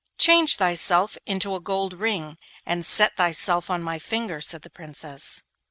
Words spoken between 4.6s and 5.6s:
the Princess.